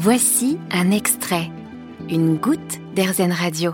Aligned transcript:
Voici 0.00 0.60
un 0.70 0.92
extrait, 0.92 1.50
une 2.08 2.36
goutte 2.36 2.78
d'Airzen 2.94 3.32
Radio. 3.32 3.72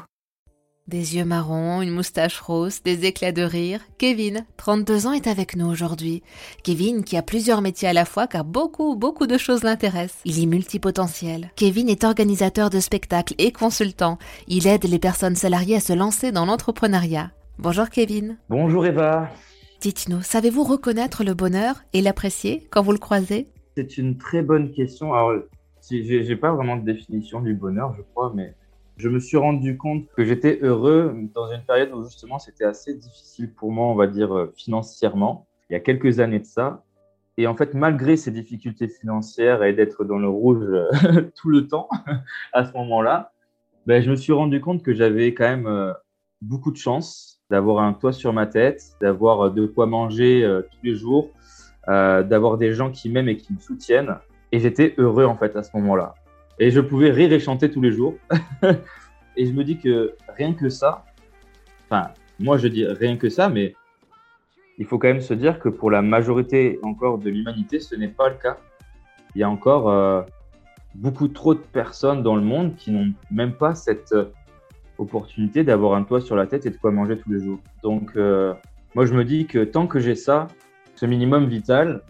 Des 0.89 1.17
yeux 1.17 1.25
marrons, 1.27 1.83
une 1.83 1.91
moustache 1.91 2.41
rose, 2.41 2.83
des 2.83 3.05
éclats 3.05 3.31
de 3.31 3.43
rire. 3.43 3.83
Kevin, 3.99 4.47
32 4.57 5.07
ans, 5.07 5.13
est 5.13 5.27
avec 5.27 5.55
nous 5.55 5.67
aujourd'hui. 5.67 6.23
Kevin 6.63 7.05
qui 7.05 7.19
a 7.19 7.23
plusieurs 7.23 7.61
métiers 7.61 7.89
à 7.89 7.93
la 7.93 8.07
fois 8.07 8.27
car 8.27 8.43
beaucoup, 8.43 8.97
beaucoup 8.97 9.27
de 9.27 9.37
choses 9.37 9.65
l'intéressent. 9.65 10.23
Il 10.25 10.43
est 10.43 10.47
multipotentiel. 10.47 11.51
Kevin 11.57 11.91
est 11.91 12.05
organisateur 12.05 12.71
de 12.71 12.81
spectacles 12.81 13.35
et 13.37 13.53
consultant. 13.53 14.17
Il 14.49 14.67
aide 14.67 14.85
les 14.85 14.99
personnes 14.99 15.37
salariées 15.37 15.77
à 15.77 15.81
se 15.81 15.93
lancer 15.93 16.33
dans 16.33 16.47
l'entrepreneuriat. 16.47 17.33
Bonjour 17.59 17.91
Kevin. 17.91 18.39
Bonjour 18.49 18.87
Eva. 18.87 19.29
Dites-nous, 19.83 20.23
savez-vous 20.23 20.65
reconnaître 20.65 21.23
le 21.23 21.35
bonheur 21.35 21.83
et 21.93 22.01
l'apprécier 22.01 22.67
quand 22.71 22.81
vous 22.81 22.93
le 22.93 22.99
croisez? 22.99 23.47
C'est 23.77 23.99
une 23.99 24.17
très 24.17 24.41
bonne 24.41 24.73
question. 24.73 25.13
Alors, 25.13 25.35
j'ai 25.91 26.37
pas 26.37 26.53
vraiment 26.53 26.77
de 26.77 26.85
définition 26.85 27.41
du 27.41 27.55
bonheur, 27.55 27.95
je 27.97 28.03
crois, 28.03 28.33
mais 28.35 28.55
je 28.97 29.09
me 29.09 29.19
suis 29.19 29.37
rendu 29.37 29.77
compte 29.77 30.07
que 30.17 30.25
j'étais 30.25 30.59
heureux 30.63 31.15
dans 31.35 31.51
une 31.51 31.63
période 31.63 31.93
où 31.93 32.05
justement 32.05 32.39
c'était 32.39 32.65
assez 32.65 32.95
difficile 32.95 33.53
pour 33.53 33.73
moi, 33.73 33.87
on 33.87 33.95
va 33.95 34.07
dire 34.07 34.35
euh, 34.35 34.53
financièrement, 34.57 35.47
il 35.69 35.73
y 35.73 35.77
a 35.77 35.81
quelques 35.81 36.21
années 36.21 36.39
de 36.39 36.47
ça. 36.47 36.85
Et 37.37 37.49
en 37.49 37.57
fait, 37.57 37.75
malgré 37.75 38.17
ces 38.17 38.31
difficultés 38.31 38.87
financières 38.87 39.65
et 39.65 39.73
d'être 39.73 40.05
dans 40.05 40.19
le 40.19 40.29
rouge 40.29 40.63
euh, 40.63 41.23
tout 41.35 41.49
le 41.49 41.67
temps 41.67 41.89
à 42.53 42.65
ce 42.65 42.73
moment-là, 42.75 43.33
ben, 43.87 44.01
je 44.03 44.11
me 44.11 44.17
suis 44.17 44.33
rendu 44.33 44.61
compte 44.61 44.83
que 44.83 44.95
j'avais 44.95 45.35
quand 45.35 45.45
même 45.45 45.67
euh, 45.67 45.93
beaucoup 46.41 46.71
de 46.71 46.77
chance 46.77 47.41
d'avoir 47.51 47.83
un 47.83 47.93
toit 47.93 48.13
sur 48.13 48.33
ma 48.33 48.47
tête, 48.47 48.83
d'avoir 49.01 49.51
de 49.51 49.67
quoi 49.67 49.87
manger 49.87 50.61
tous 50.71 50.79
les 50.83 50.95
jours, 50.95 51.31
d'avoir 51.87 52.57
des 52.57 52.73
gens 52.73 52.91
qui 52.91 53.11
m'aiment 53.11 53.29
et 53.29 53.37
qui 53.37 53.53
me 53.53 53.59
soutiennent. 53.59 54.17
Et 54.55 54.61
j'étais 54.61 54.95
heureux 54.99 55.25
en 55.25 55.35
fait 55.35 55.57
à 55.57 55.65
ce 55.65 55.77
moment-là. 55.79 56.15
Et 56.61 56.71
je 56.71 56.81
pouvais 56.81 57.11
rire 57.11 57.33
et 57.33 57.41
chanter 57.41 57.69
tous 57.73 57.81
les 57.81 57.91
jours. 57.91 58.15
et 59.37 59.47
je 59.47 59.53
me 59.53 59.65
dis 59.65 59.79
que 59.79 60.15
rien 60.29 60.55
que 60.55 60.69
ça, 60.69 61.05
enfin, 61.91 62.11
moi 62.39 62.57
je 62.57 62.69
dis 62.69 62.87
rien 62.87 63.17
que 63.17 63.29
ça, 63.29 63.49
mais 63.49 63.75
il 64.79 64.87
faut 64.87 64.97
quand 64.97 65.09
même 65.09 65.21
se 65.21 65.35
dire 65.35 65.59
que 65.59 65.69
pour 65.69 65.91
la 65.91 66.03
majorité 66.03 66.79
encore 66.85 67.19
de 67.19 67.31
l'humanité, 67.31 67.81
ce 67.81 67.97
n'est 67.97 68.15
pas 68.21 68.29
le 68.29 68.37
cas. 68.37 68.57
Il 69.35 69.41
y 69.41 69.43
a 69.43 69.51
encore 69.51 69.91
euh, 69.91 70.23
beaucoup 70.95 71.27
trop 71.27 71.55
de 71.55 71.65
personnes 71.73 72.23
dans 72.23 72.37
le 72.37 72.43
monde 72.43 72.77
qui 72.77 72.93
n'ont 72.93 73.13
même 73.33 73.55
pas 73.55 73.75
cette 73.75 74.13
euh, 74.13 74.31
opportunité 74.99 75.65
d'avoir 75.65 75.95
un 75.95 76.05
toit 76.05 76.21
sur 76.21 76.37
la 76.37 76.47
tête 76.47 76.65
et 76.65 76.71
de 76.71 76.77
quoi 76.77 76.93
manger 76.93 77.19
tous 77.19 77.33
les 77.33 77.45
jours. 77.45 77.59
Donc, 77.83 78.13
euh, 78.15 78.55
moi, 78.95 79.05
je 79.05 79.15
me 79.15 79.25
dis 79.25 79.47
que 79.47 79.65
tant 79.65 79.89
que 79.89 79.99
j'ai 79.99 80.15
ça, 80.15 80.47
ce 80.95 81.07
minimum 81.07 81.47
vital, 81.47 82.03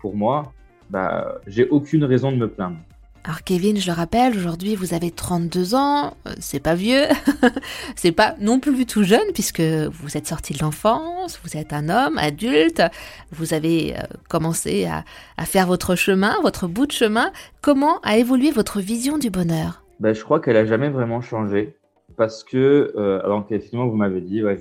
pour 0.00 0.16
moi, 0.16 0.54
bah, 0.92 1.40
j'ai 1.46 1.66
aucune 1.68 2.04
raison 2.04 2.30
de 2.30 2.36
me 2.36 2.48
plaindre. 2.48 2.76
Alors 3.24 3.42
Kevin, 3.44 3.78
je 3.78 3.86
le 3.86 3.96
rappelle, 3.96 4.36
aujourd'hui 4.36 4.74
vous 4.74 4.94
avez 4.94 5.10
32 5.12 5.74
ans, 5.74 6.16
euh, 6.26 6.32
c'est 6.40 6.60
pas 6.60 6.74
vieux, 6.74 7.04
c'est 7.96 8.10
pas 8.10 8.34
non 8.40 8.58
plus 8.58 8.84
tout 8.84 9.04
jeune 9.04 9.32
puisque 9.32 9.60
vous 9.60 10.16
êtes 10.16 10.26
sorti 10.26 10.54
de 10.54 10.58
l'enfance, 10.58 11.40
vous 11.44 11.56
êtes 11.56 11.72
un 11.72 11.88
homme 11.88 12.18
adulte, 12.18 12.82
vous 13.30 13.54
avez 13.54 13.94
euh, 13.94 14.00
commencé 14.28 14.86
à, 14.86 15.04
faire 15.44 15.68
votre 15.68 15.94
chemin, 15.94 16.34
votre 16.42 16.66
bout 16.66 16.86
de 16.86 16.92
chemin. 16.92 17.30
Comment 17.60 18.00
a 18.00 18.18
évolué 18.18 18.50
votre 18.50 18.80
vision 18.80 19.18
du 19.18 19.30
bonheur? 19.30 19.84
Ben, 20.00 20.14
Je 20.14 20.22
crois 20.22 20.40
qu'elle 20.40 20.56
a 20.56 20.66
jamais 20.66 20.90
vraiment 20.90 21.20
changé 21.20 21.76
parce 22.16 22.42
que, 22.42 22.92
euh, 22.96 23.20
alors 23.24 23.46
effectivement 23.46 23.86
vous 23.86 23.96
m'avez 23.96 24.20
dit, 24.20 24.42
ouais, 24.42 24.58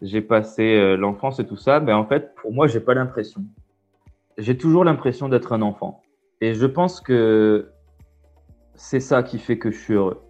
j'ai 0.00 0.20
passé 0.22 0.96
l'enfance 0.96 1.40
et 1.40 1.46
tout 1.46 1.56
ça, 1.56 1.80
mais 1.80 1.92
en 1.92 2.06
fait 2.06 2.32
pour 2.36 2.52
moi 2.52 2.68
j'ai 2.68 2.80
pas 2.80 2.94
l'impression. 2.94 3.42
J'ai 4.38 4.56
toujours 4.56 4.84
l'impression 4.84 5.28
d'être 5.28 5.52
un 5.52 5.62
enfant. 5.62 6.02
Et 6.40 6.54
je 6.54 6.66
pense 6.66 7.00
que 7.00 7.68
c'est 8.74 9.00
ça 9.00 9.22
qui 9.22 9.38
fait 9.38 9.58
que 9.58 9.70
je 9.70 9.78
suis 9.78 9.94
heureux. 9.94 10.22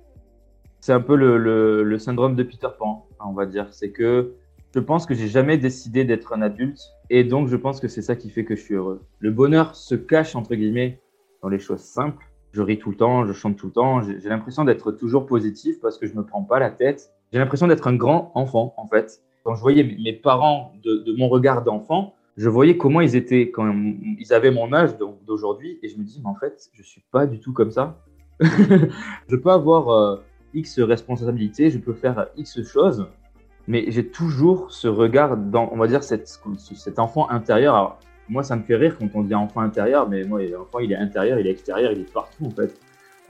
C'est 0.81 0.93
un 0.93 1.01
peu 1.01 1.15
le, 1.15 1.99
syndrome 1.99 2.35
de 2.35 2.43
Peter 2.43 2.69
Pan, 2.77 3.07
on 3.25 3.33
va 3.33 3.47
dire. 3.47 3.69
C'est 3.71 3.93
que 3.93 4.35
je 4.75 4.81
pense 4.81 5.07
que 5.07 5.15
j'ai 5.15 5.29
jamais 5.29 5.57
décidé 5.57 6.05
d'être 6.05 6.33
un 6.33 6.43
adulte 6.43 6.81
et 7.11 7.23
donc 7.23 7.47
je 7.49 7.57
pense 7.57 7.79
que 7.79 7.89
c'est 7.89 8.03
ça 8.03 8.17
qui 8.17 8.31
fait 8.31 8.45
que 8.45 8.57
je 8.57 8.63
suis 8.63 8.75
heureux. 8.75 9.03
Le 9.21 9.31
bonheur 9.31 9.77
se 9.77 9.95
cache 9.95 10.35
entre 10.35 10.55
guillemets 10.55 11.01
dans 11.41 11.49
les 11.49 11.61
choses 11.61 11.81
simples. 11.81 12.27
Je 12.51 12.61
ris 12.61 12.79
tout 12.79 12.91
le 12.91 12.97
temps, 12.97 13.25
je 13.25 13.33
chante 13.33 13.57
tout 13.57 13.67
le 13.67 13.73
temps. 13.73 14.03
J'ai 14.03 14.29
l'impression 14.29 14.65
d'être 14.65 14.91
toujours 14.93 15.27
positif 15.27 15.81
parce 15.81 15.97
que 15.97 16.07
je 16.07 16.15
me 16.15 16.25
prends 16.25 16.43
pas 16.43 16.59
la 16.59 16.71
tête. 16.71 17.13
J'ai 17.33 17.39
l'impression 17.39 17.69
d'être 17.69 17.87
un 17.87 17.95
grand 17.95 18.33
enfant 18.35 18.75
en 18.77 18.89
fait. 18.89 19.23
Quand 19.45 19.55
je 19.55 19.61
voyais 19.61 19.85
mes 19.85 20.13
parents 20.13 20.73
de 20.83 21.15
mon 21.17 21.29
regard 21.29 21.63
d'enfant, 21.63 22.15
je 22.37 22.49
voyais 22.49 22.77
comment 22.77 23.01
ils 23.01 23.17
étaient 23.17 23.51
quand 23.51 23.75
ils 24.19 24.33
avaient 24.33 24.51
mon 24.51 24.73
âge 24.73 24.97
d'aujourd'hui 25.27 25.79
et 25.83 25.89
je 25.89 25.99
me 25.99 26.05
dis 26.05 26.21
mais 26.23 26.31
en 26.31 26.35
fait 26.35 26.71
je 26.73 26.83
suis 26.83 27.03
pas 27.11 27.27
du 27.27 27.41
tout 27.41 27.53
comme 27.53 27.71
ça 27.71 27.99
je 29.29 29.37
peux 29.37 29.51
avoir 29.51 29.91
euh, 29.91 30.17
X 30.55 30.81
responsabilités, 30.81 31.71
je 31.71 31.79
peux 31.79 31.93
faire 31.93 32.27
X 32.37 32.63
choses, 32.65 33.07
mais 33.69 33.85
j'ai 33.89 34.07
toujours 34.07 34.73
ce 34.73 34.89
regard 34.89 35.37
dans, 35.37 35.69
on 35.73 35.77
va 35.77 35.87
dire, 35.87 36.03
cet 36.03 36.99
enfant 36.99 37.31
intérieur. 37.31 37.75
Alors, 37.75 37.99
moi, 38.29 38.43
ça 38.43 38.57
me 38.57 38.63
fait 38.63 38.77
rire 38.77 38.97
quand 38.99 39.09
on 39.15 39.23
dit 39.23 39.35
enfant 39.35 39.61
intérieur, 39.61 40.09
mais 40.09 40.25
moi, 40.25 40.43
l'enfant, 40.43 40.79
il 40.81 40.93
est 40.93 40.97
intérieur, 40.97 41.39
il 41.39 41.47
est 41.47 41.51
extérieur, 41.51 41.93
il 41.93 42.01
est 42.01 42.13
partout, 42.13 42.47
en 42.47 42.51
fait. 42.51 42.75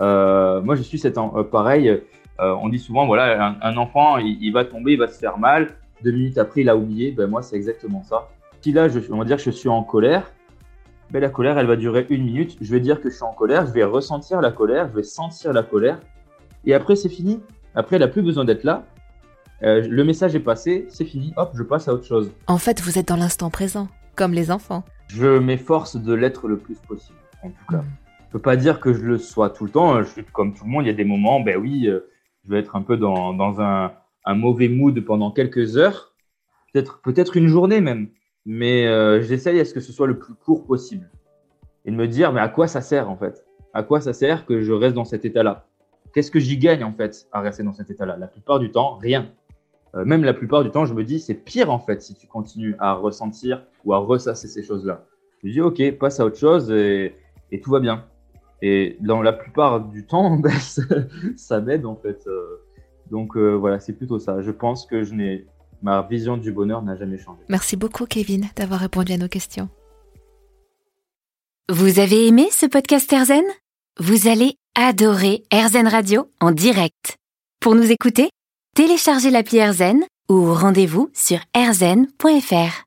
Euh, 0.00 0.60
moi, 0.62 0.74
je 0.74 0.82
suis 0.82 0.98
cet 0.98 1.18
euh, 1.18 1.42
pareil. 1.44 2.00
on 2.38 2.68
dit 2.68 2.78
souvent, 2.78 3.06
voilà, 3.06 3.56
un, 3.60 3.76
enfant, 3.76 4.18
il, 4.18 4.50
va 4.52 4.64
tomber, 4.64 4.92
il 4.92 4.98
va 4.98 5.08
se 5.08 5.18
faire 5.18 5.38
mal. 5.38 5.76
Deux 6.02 6.12
minutes 6.12 6.38
après, 6.38 6.62
il 6.62 6.68
a 6.68 6.76
oublié. 6.76 7.12
Ben, 7.12 7.28
moi, 7.28 7.42
c'est 7.42 7.56
exactement 7.56 8.02
ça. 8.02 8.28
Si 8.62 8.70
là, 8.70 8.88
je, 8.88 9.00
on 9.10 9.18
va 9.18 9.24
dire 9.24 9.38
que 9.38 9.42
je 9.42 9.50
suis 9.50 9.68
en 9.68 9.82
colère, 9.82 10.32
ben, 11.10 11.20
la 11.20 11.28
colère, 11.28 11.58
elle 11.58 11.66
va 11.66 11.76
durer 11.76 12.06
une 12.10 12.24
minute. 12.24 12.56
Je 12.60 12.70
vais 12.72 12.78
dire 12.80 13.00
que 13.00 13.10
je 13.10 13.14
suis 13.16 13.24
en 13.24 13.32
colère, 13.32 13.66
je 13.66 13.72
vais 13.72 13.82
ressentir 13.82 14.40
la 14.40 14.52
colère, 14.52 14.88
je 14.88 14.96
vais 14.96 15.02
sentir 15.02 15.52
la 15.52 15.64
colère. 15.64 15.98
Et 16.64 16.72
après, 16.72 16.94
c'est 16.94 17.08
fini. 17.08 17.40
Après, 17.74 17.96
elle 17.96 18.02
n'a 18.02 18.08
plus 18.08 18.22
besoin 18.22 18.44
d'être 18.44 18.62
là. 18.62 18.84
Euh, 19.64 19.86
le 19.88 20.04
message 20.04 20.36
est 20.36 20.40
passé, 20.40 20.86
c'est 20.90 21.04
fini. 21.04 21.32
Hop, 21.36 21.50
je 21.54 21.62
passe 21.64 21.88
à 21.88 21.94
autre 21.94 22.06
chose. 22.06 22.30
En 22.46 22.58
fait, 22.58 22.80
vous 22.80 22.98
êtes 22.98 23.08
dans 23.08 23.16
l'instant 23.16 23.50
présent, 23.50 23.88
comme 24.14 24.32
les 24.32 24.52
enfants. 24.52 24.84
Je 25.08 25.38
m'efforce 25.38 25.96
de 25.96 26.14
l'être 26.14 26.46
le 26.46 26.56
plus 26.56 26.76
possible, 26.76 27.18
en 27.42 27.48
tout 27.48 27.66
cas. 27.68 27.82
Je 28.20 28.26
ne 28.26 28.32
peux 28.32 28.38
pas 28.38 28.56
dire 28.56 28.78
que 28.78 28.94
je 28.94 29.02
le 29.02 29.18
sois 29.18 29.50
tout 29.50 29.64
le 29.64 29.70
temps. 29.70 30.00
Je 30.02 30.08
suis 30.08 30.24
comme 30.32 30.54
tout 30.54 30.64
le 30.64 30.70
monde. 30.70 30.84
Il 30.84 30.88
y 30.88 30.90
a 30.90 30.94
des 30.94 31.04
moments, 31.04 31.40
ben 31.40 31.56
oui, 31.56 31.88
euh, 31.88 32.08
je 32.44 32.50
vais 32.50 32.60
être 32.60 32.76
un 32.76 32.82
peu 32.82 32.96
dans, 32.96 33.34
dans 33.34 33.60
un, 33.60 33.92
un 34.24 34.34
mauvais 34.34 34.68
mood 34.68 34.98
pendant 35.04 35.32
quelques 35.32 35.76
heures, 35.76 36.14
peut-être 36.72 37.00
peut-être 37.02 37.36
une 37.36 37.48
journée 37.48 37.80
même 37.80 38.08
mais 38.44 38.86
euh, 38.86 39.22
j'essaye 39.22 39.60
à 39.60 39.64
ce 39.64 39.72
que 39.72 39.80
ce 39.80 39.92
soit 39.92 40.06
le 40.06 40.18
plus 40.18 40.34
court 40.34 40.64
possible 40.64 41.08
et 41.84 41.90
de 41.90 41.96
me 41.96 42.08
dire 42.08 42.32
mais 42.32 42.40
à 42.40 42.48
quoi 42.48 42.66
ça 42.66 42.80
sert 42.80 43.08
en 43.08 43.16
fait? 43.16 43.44
À 43.72 43.82
quoi 43.82 44.00
ça 44.00 44.12
sert 44.12 44.44
que 44.46 44.62
je 44.62 44.72
reste 44.72 44.94
dans 44.94 45.04
cet 45.04 45.24
état-là? 45.24 45.66
Qu'est-ce 46.12 46.30
que 46.30 46.40
j'y 46.40 46.58
gagne 46.58 46.84
en 46.84 46.92
fait 46.92 47.26
à 47.32 47.40
rester 47.40 47.62
dans 47.62 47.72
cet 47.72 47.90
état-là? 47.90 48.16
La 48.18 48.26
plupart 48.26 48.58
du 48.58 48.70
temps, 48.70 48.96
rien. 48.96 49.30
Euh, 49.94 50.04
même 50.04 50.24
la 50.24 50.34
plupart 50.34 50.64
du 50.64 50.70
temps, 50.70 50.84
je 50.84 50.94
me 50.94 51.04
dis 51.04 51.20
c'est 51.20 51.34
pire 51.34 51.70
en 51.70 51.78
fait 51.78 52.02
si 52.02 52.14
tu 52.14 52.26
continues 52.26 52.74
à 52.78 52.94
ressentir 52.94 53.64
ou 53.84 53.94
à 53.94 53.98
ressasser 53.98 54.48
ces 54.48 54.62
choses-là. 54.62 55.04
Je 55.42 55.50
dis 55.50 55.60
ok, 55.60 55.98
passe 55.98 56.20
à 56.20 56.26
autre 56.26 56.38
chose 56.38 56.70
et, 56.70 57.14
tout 57.62 57.70
va 57.70 57.80
bien. 57.80 58.04
Et 58.60 58.96
dans 59.00 59.22
la 59.22 59.32
plupart 59.32 59.80
du 59.80 60.06
temps, 60.06 60.36
ben, 60.38 60.52
ça, 61.36 61.60
m'aide 61.60 61.86
en 61.86 61.96
fait. 61.96 62.26
Euh. 62.26 62.60
donc 63.10 63.36
voilà, 63.36 63.80
c'est 63.80 63.92
plutôt 63.92 64.18
ça. 64.18 64.42
Je 64.42 64.50
pense 64.50 64.86
que 64.86 65.04
je 65.04 65.14
n'ai 65.14 65.46
ma 65.82 66.02
vision 66.02 66.36
du 66.36 66.52
bonheur 66.52 66.82
n'a 66.82 66.96
jamais 66.96 67.18
changé. 67.18 67.40
Merci 67.48 67.76
beaucoup, 67.76 68.06
Kevin, 68.06 68.48
d'avoir 68.56 68.80
répondu 68.80 69.12
à 69.12 69.16
nos 69.18 69.28
questions. 69.28 69.68
Vous 71.68 71.98
avez 71.98 72.26
aimé 72.26 72.48
ce 72.50 72.66
podcast 72.66 73.12
Erzen 73.12 73.44
Vous 73.98 74.28
allez 74.28 74.56
adorer 74.74 75.42
Erzen 75.50 75.86
Radio 75.88 76.28
en 76.40 76.50
direct. 76.50 77.16
Pour 77.60 77.74
nous 77.74 77.90
écouter, 77.90 78.30
téléchargez 78.74 79.30
l'appli 79.30 79.58
Erzen 79.58 80.02
ou 80.28 80.52
rendez-vous 80.52 81.10
sur 81.14 81.38
erzen.fr. 81.54 82.80